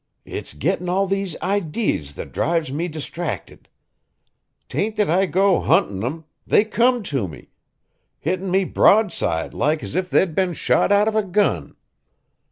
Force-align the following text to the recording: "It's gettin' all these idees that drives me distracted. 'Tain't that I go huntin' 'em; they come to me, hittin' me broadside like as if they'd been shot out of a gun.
"It's 0.25 0.55
gettin' 0.55 0.89
all 0.89 1.05
these 1.05 1.37
idees 1.43 2.15
that 2.15 2.31
drives 2.33 2.71
me 2.71 2.87
distracted. 2.87 3.69
'Tain't 4.67 4.95
that 4.95 5.11
I 5.11 5.27
go 5.27 5.59
huntin' 5.59 6.03
'em; 6.03 6.25
they 6.47 6.65
come 6.65 7.03
to 7.03 7.27
me, 7.27 7.49
hittin' 8.17 8.49
me 8.49 8.63
broadside 8.63 9.53
like 9.53 9.83
as 9.83 9.93
if 9.93 10.09
they'd 10.09 10.33
been 10.33 10.55
shot 10.55 10.91
out 10.91 11.07
of 11.07 11.15
a 11.15 11.21
gun. 11.21 11.75